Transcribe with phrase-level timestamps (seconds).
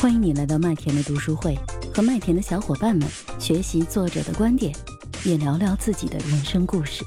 [0.00, 1.54] 欢迎你来到麦田的读书会，
[1.94, 3.06] 和麦田的小伙伴们
[3.38, 4.74] 学习作者的观点，
[5.26, 7.04] 也聊聊自己的人生故事。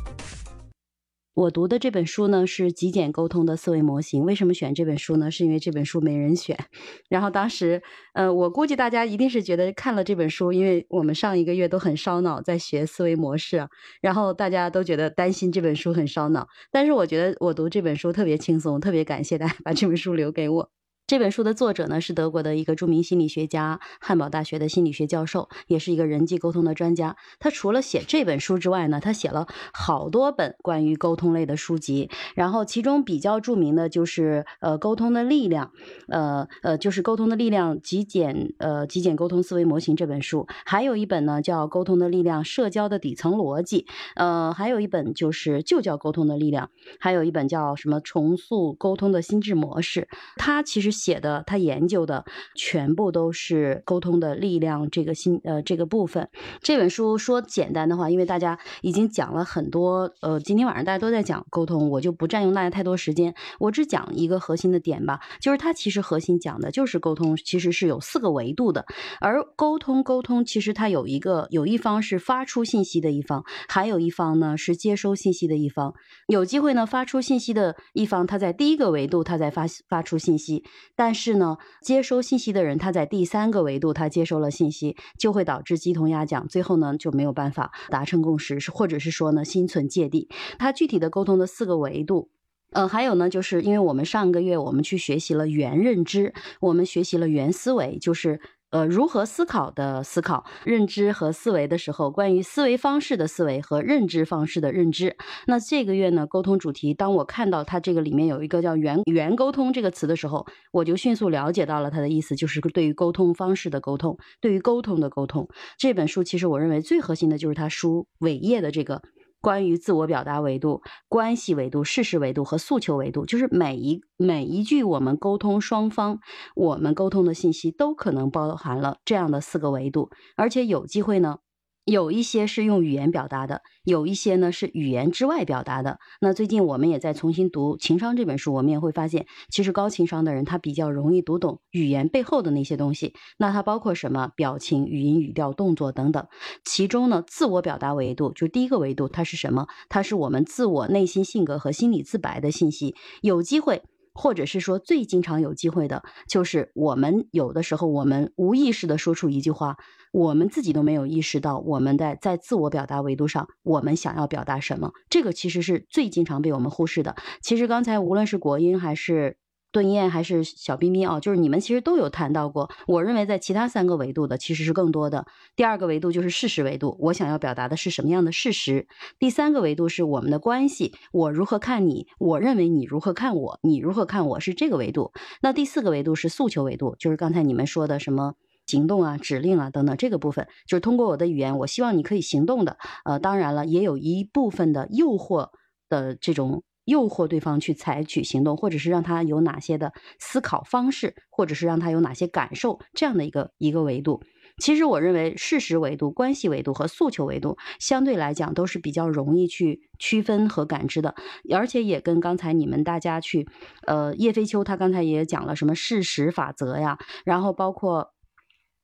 [1.34, 4.24] 我读的这本书呢是极简沟通的思维模型。
[4.26, 5.32] 为什么选这本书呢？
[5.32, 6.56] 是因为这本书没人选。
[7.10, 7.82] 然后当时，
[8.13, 13.67] 呃，我估计大家一定是觉得看了这本书，因为我们上一个月都很烧脑在学思维模式，
[14.01, 16.48] 然后大家都觉得担心这本书很烧脑。
[16.71, 20.70] 但是我觉得我读这本书特别轻松，特别感谢大家把这本书留给我。
[21.14, 27.16] 这本书的作者呢是德国的一个著名心理学家，汉堡大学的心理学教授，也是一个人际沟通的专家。
[27.38, 32.09] 他除了写这本书之外呢，他写了好多本关于沟通类的书籍。
[32.34, 35.68] 然后其中比较著名的就是呃《沟通的力量》，
[36.07, 40.48] 呃呃就是《沟通的力量：极简呃极简沟通思维模型》这本书。
[40.66, 43.82] 还有一本呢叫《沟通的力量：社交的底层逻辑》。
[44.16, 46.66] 呃，还有一本就是就叫《沟通的力量》，
[46.99, 50.02] 还有一本叫什么《重塑沟通的心智模式》。
[50.38, 51.02] 他其实。
[51.03, 52.23] 写的他研究的
[52.55, 56.29] 全部都是沟通的力量这个新呃这个部分。
[56.62, 65.20] 这本书说简单的话，因为大家已经讲了很多，呃，今天晚上大家都在讲沟通，我就不占用大家太多时间，我只讲一个核心的点吧。
[65.42, 68.86] 就是它其实核心讲的就是沟通，其实是有四个维度的。
[69.20, 75.94] 而沟通沟通其实它有一个有一方是发出信息的一方，还有一方呢是接收信息的一方。
[76.28, 80.64] 有机会呢发出信息的一方，他在第一个维度他在发发出信息。
[80.95, 90.30] 但是呢，接收信息的人他在第三个维度，他接收了信息，就会导致鸡同鸭讲，最后呢就没有办法达成共识，是或者是说呢心存芥蒂。
[90.58, 92.30] 他具体的沟通的四个维度，
[92.72, 98.40] 呃，还有呢，就是因为我们上个月我们去学习了原认知，我们学习了原思维，就是。
[98.74, 105.16] 呃，如何思考的思考，认知和思维的时候，关于思维方式的思维和认知方式的认知。
[105.46, 115.48] 那这个月呢，沟通主题，当我看到它这个里面有一个叫“原原沟通”这个词的时候，我就迅速了解到了它的意思，就是对于沟通方式的沟通，对于沟通的沟通。
[115.78, 119.04] 这本书其实我认为最核心的就是它书尾页的这个。
[119.44, 126.20] 关于自我表达维度、关系维度、事实维度和诉求维度，就是每一每一句我们沟通双方
[126.56, 131.40] 我们沟通的信息，都可能包含了这样的四个维度，而且有机会呢。
[131.86, 136.00] 有一些是用语言表达的，有一些呢是语言之外表达的。
[136.22, 143.14] 那最近我们也在重新读《情商》这本书，我们也会发现，其实高情商的人他比较容易读懂语言背后的那些东西。
[143.38, 144.32] 那它包括什么？
[144.36, 146.26] 表情、语音、语调、动作等等。
[146.64, 149.68] 其中呢，自我表达维度就第一个维度，它是什么？
[149.90, 152.96] 它是我们自我内心性格和心理自白的信息。
[153.22, 153.84] 有机会。
[154.13, 159.78] 或者是说最经常有机会的，就是我们有的时候我们无意识的说出一句话，
[160.12, 167.16] 我们自己都没有意识到我们在在自我表达维度上，我们想要表达什么，这个其实是最经常被我们忽视的。
[167.41, 169.38] 其实刚才无论是国音还是。
[169.73, 172.69] 顿燕还是小彬彬啊，就是你们其实都有谈到过。
[172.85, 175.25] 我认为在其他三个维度的其实是更多的。
[175.56, 178.88] 第二个维度就是事实维度，我想要表达的是什么样的事实。
[179.17, 185.11] 第三个维度是我们的关系，我如何看你，我认为你如何看我，你如何看我是这个维度。
[185.41, 188.35] 那第四个维度是诉求维度，就是刚才你们说的什么
[188.67, 192.78] 行动啊、指令啊等等这个部分，就是通过我的语言，我希望你可以行动的。
[193.05, 195.50] 呃，当然了，也有一部分的诱惑
[195.90, 196.61] 的这种。
[196.86, 204.22] 诱惑对方去采取行动，或者是让他有哪些的思考方式，或者是让他有哪些感受，这样的一个一个维度。
[204.58, 211.16] 其实我认为，事实维度、关系维度和诉求维度相对来讲都是比较容易去区分和感知的，
[211.52, 213.48] 而且也跟刚才你们大家去，
[213.88, 218.12] 呃，叶飞秋他刚才也讲了什么事实法则呀，然后包括。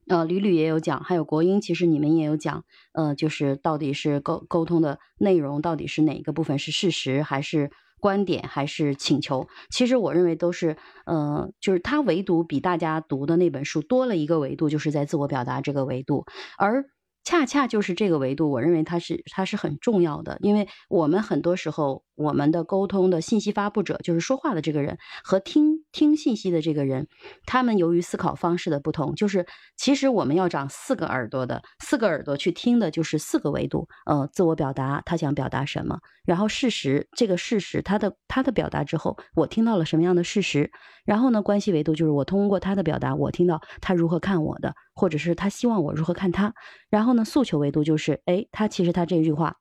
[0.07, 9.47] 呃，吕吕也有讲，还有国英，其实你们也有讲，呃，就是到底是沟沟通的内容，到底是哪一个部分是事实，还是观点，还是请求？
[9.69, 16.25] 其实我认为都是，呃，就是他唯独比大家读的那本书多了一个维度，就是在自我表达这个维度，
[16.57, 16.85] 而。
[17.23, 27.07] 恰恰就是这个维度，我认为它是它是很重要的，因为我们很多时候我们的沟通的信息发布者，就是说话的这个人和听听信息的这个人，
[27.45, 29.45] 他们由于思考方式的不同，就是
[29.77, 40.71] 其实我们要长四个耳朵的，四个耳朵去听的就是四个维度，呃，自我表达他想表达什么，然后事实这个事实他的他的表达之后，我听到了什么样的事实，
[41.05, 44.73] 然后呢，关系维度就是我通过他的表达，我听到他如何看我的。
[44.99, 46.53] 或者是他希望我如何看他，
[46.89, 47.23] 然后呢？
[47.23, 49.55] 诉求维度就是，哎，他其实他这句话，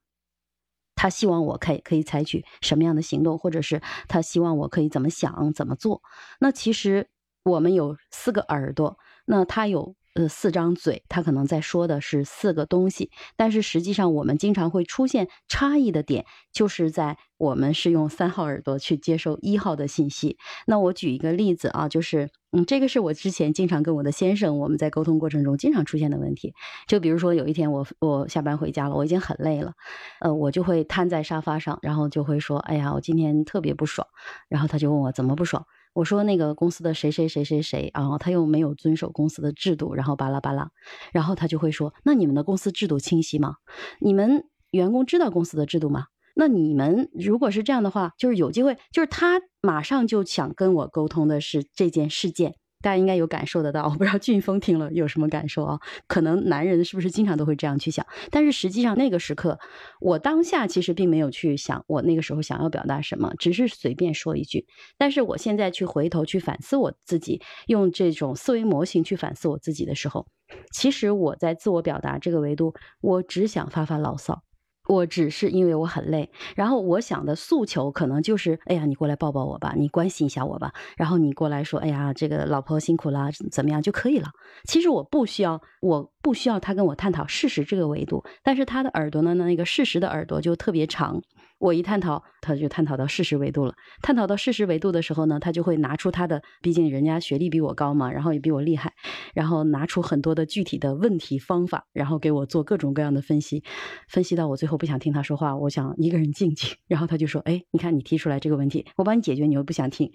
[0.96, 6.02] 他希望我可以可以采取什么样的行动，或者是他希望我可以怎么想怎么做。
[6.40, 7.08] 那其实
[7.44, 20.36] 我们有四个耳朵，那他有呃四张嘴，他可能在说的是四个东西，但是实际上我们经常会出现差异的点，就是在我们是用三号耳朵去接收一号的信息。
[20.66, 26.52] 那我举一个例子啊，就是嗯，这个是我之前经常跟我的先生我们在沟通过程中经常出现的问题。
[26.86, 29.72] 就比如说有一天我我下班回家了，我已经很累了，
[30.20, 34.06] 呃，我就会瘫在沙发上，然后就会说，哎呀，我今天特别不爽。
[34.48, 35.64] 然后他就问我怎么不爽。
[35.94, 40.70] 我说那个公司的谁谁谁谁谁，然后他又没有遵守公司的制度，然后巴拉巴拉，
[41.12, 43.56] 然后他就会说，那你们的公司制度清晰吗？
[44.00, 46.06] 你们员工知道公司的制度吗？
[46.40, 52.54] 那你们如果是这样的话，就是有机会，就是他马上就想跟我沟通的是这件事件。
[52.80, 55.80] 大家应该有感受得到，我不知道俊峰听了有什么感受啊？
[56.06, 58.06] 可能男人是不是经常都会这样去想？
[58.30, 59.58] 但是实际上那个时刻，
[60.00, 64.64] 我当下其实并没有去想我那个时候想要表达什么，只是随便说一句。
[64.96, 70.28] 但是我现在去回头去反思我自己，用这种思维模型去反思我自己的时候，
[70.72, 74.44] 其实我在自我表达这个维度，我只想发发牢骚。
[74.88, 84.28] 我只是因为我很累，然后我想的诉求可能就是，哎呀，你过来抱抱我吧，你关心一下我吧，然后你过来说，哎呀，这个老婆辛苦了，怎么样就可以了。
[84.64, 91.22] 其实我不需要，我不需要他跟我探讨事实这个维度，但是他的耳朵呢，那个事实的耳朵就特别长。
[91.58, 93.74] 我一探讨，他就探讨到事实维度了。
[94.00, 98.92] 探讨到事实维度的时候呢，他就会拿出他的，毕竟人家学历比我高嘛，然后也比我厉害，
[99.34, 103.64] 然后拿出很多的具体的问题方法，然后给我做各种各样的分析，
[104.08, 106.70] 分析到我最后不想听他说话，我想一个人静静。
[106.86, 110.12] 然后他就说：“哎，你看你提出来这个问题，我帮你解决，你又不想听。”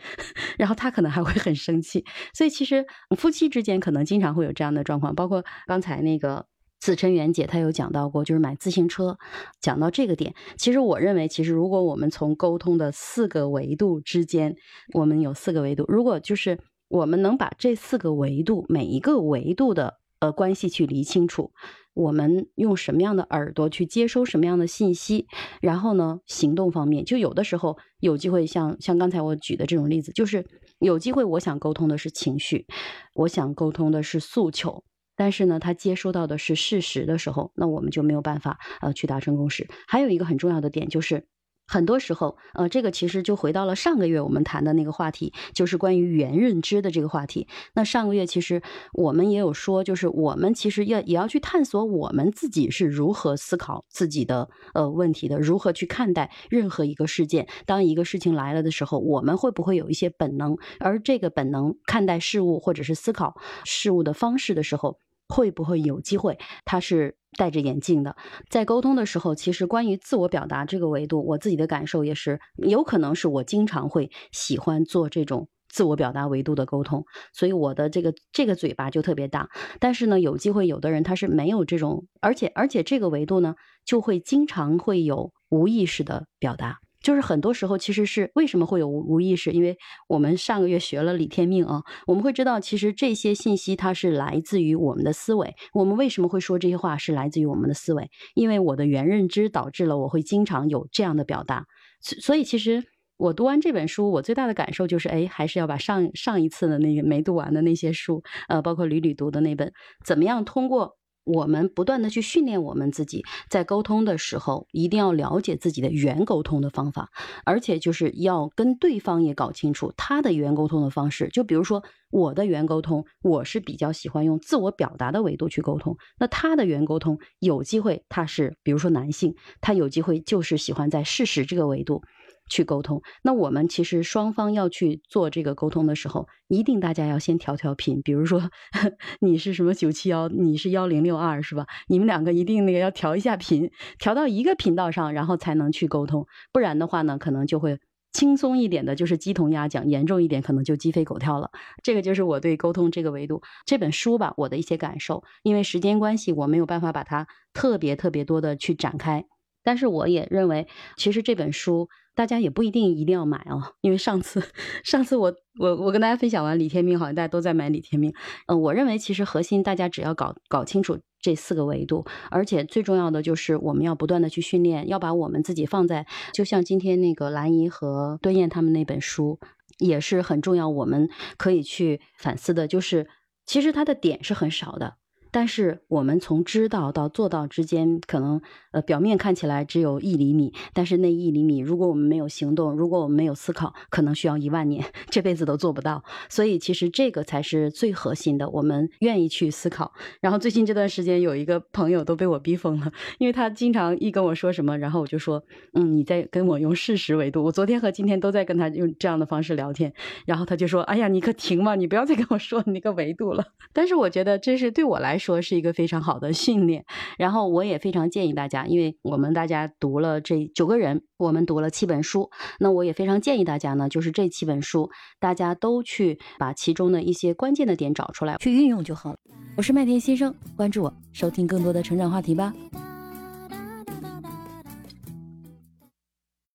[0.58, 2.06] 然后他可能还会很生气。
[2.34, 2.86] 所以其实
[3.18, 6.46] 夫妻之间可能经常会有这样的状况，包括刚才那个。
[6.84, 9.18] 子琛元姐她有讲到过，就是买自行车，
[9.62, 14.54] 讲到这个点，其实我认为，其实如果我们从沟通的四个维度之间，
[14.94, 16.60] 我们有四个维度，如果就是
[16.90, 21.54] 我们能把这四个维度每一个维度的呃关系去理清楚，
[21.94, 25.26] 我们用什么样的耳朵去接收什么样的信息，
[25.62, 30.46] 然后呢，行动方面就有的时候有机会，像像刚才我举的这种例子，就是
[30.80, 32.68] 有机会，我想沟通的是情绪，
[33.14, 34.84] 我想沟通的是诉求。
[35.16, 39.68] 但是呢，他接收到的是事实的时候，那我们就没有办法呃去达成共识。
[39.88, 41.26] 还有一个很重要的点就是，
[41.74, 47.48] 很多时候呃，这个其实就回到了上个月我们谈的那个话题，就是关于原认知的这个话题。
[47.74, 48.62] 那上个月其实
[48.94, 57.48] 我们也有说，就是我们其实要也要去探索我们自己是如何思考自己的呃问题的，如何去看待任何一个事件。
[57.66, 60.56] 当一个事情来了的时候，我们会不会有一些本能？
[60.80, 63.36] 而这个本能看待事物或者是思考
[63.66, 65.00] 事物的方式的时候。
[65.28, 66.38] 会不会有机会？
[66.66, 68.16] 他是戴着眼镜的，
[68.50, 79.50] 在沟通的时候，其实关于自我表达这个维度，我自己的感受也是，有可能是我经常会喜欢做这种自我表达维度的沟通，所以我的这个这个嘴巴就特别大。
[79.80, 86.83] 但是呢，有机会有的人他是没有这种，而且而且这个维度呢，就会经常会有无意识的表达。
[87.04, 89.52] 就是很多时候，其实是为什么会有无无意识？
[89.52, 89.78] 因为
[90.08, 95.54] 我们上个月学了李天命啊，我们会知道，其实这些信息它是来自于我们的思维。
[95.74, 96.98] 我们为什么会说这些话？
[96.98, 101.66] 是来自于我们的思维，因为我的原认知导致了我会经常有这样的表达。
[102.00, 102.84] 所以，其实
[103.18, 109.74] 我读完这本书，我最大的感受就是，哎，还是要把上上一次的那个没读完的那些书，呃，包括屡屡读的那本，
[110.06, 110.96] 怎么样通过。
[111.24, 117.10] 我们不断的去训练我们自己，在沟通的时候，一定要了解自己的原沟通的方法，
[117.46, 121.30] 而且就是要跟对方也搞清楚他的原沟通的方式。
[121.30, 132.02] 就比如说我的原沟通，我是比较喜欢用自我表达的维度去沟通，那他的原沟通有机会他是，比如说男性，他有机会就是喜欢在事实这个维度。
[132.50, 138.02] 去沟通，那我们其实双方要去做这个沟通的时候，一定大家要先调调频。
[138.04, 138.50] 比如说，
[139.22, 141.66] 你是什么九七幺，你是幺零六二，是吧？
[141.88, 146.28] 你们两个一定那个要调一下频，调到一个频道上，然后才能去沟通。
[146.52, 147.80] 不然的话呢，可能就会
[148.12, 151.50] 轻松一点的，就是鸡同鸭讲；严重一点，可能就鸡飞狗跳了。
[151.82, 155.24] 这个就是我对沟通这个维度这本书吧，我的一些感受。
[155.42, 159.26] 因为时间关系，我没有办法把它特别特别多的去展开。
[159.64, 160.68] 但是我也认为，
[160.98, 164.44] 其实这本书大家也不一定一定要买哦，因为上次
[164.84, 168.14] 上次我我我跟大家分享完李天命，好像大家都在买李天命。
[168.48, 179.40] 嗯，我认为其实核心大家只要搞搞清楚这四个维度，而且最重要的就是我们要不断的去训练，要把我们自己放在，就像今天那个兰姨和端燕他们那本书
[179.80, 183.08] 也是很重要，我们可以去反思的，就是
[183.46, 184.98] 其实它的点是很少的。
[185.34, 196.04] 但是我们从知道到做到之间，可能呃表面看起来只有一厘米，但是那一厘米，如果我们没有行动，如果我们没有思考，可能需要一万年， 这辈子都做不到。
[196.30, 199.92] 所以其实这个才是最核心的，我们愿意去思考。
[200.22, 207.44] 然后最近这段时间有一个朋友都被我逼疯了，因为他经常一跟我说什么，然后我就说，嗯，你在跟我用事实维度。
[207.44, 209.92] 我昨天和今天都在跟他用这样的方式聊天，
[210.26, 213.44] 然后他就说，哎呀，你可停嘛，你不要再跟我说你那个维度了。
[213.72, 216.84] 但是我觉得这是对我来说说是一个非常好的训练。
[217.18, 224.90] 然后我也非常建议大家，因为我们大家读了这九个人，我们读了七本书，那我也非常建议大家呢，就是这七本书，
[225.20, 229.18] 大家都去把其中的一些关键的点找出来，去运用就好了。
[229.56, 232.54] 我是麦田先生，关注我，收听更多的成长话题吧。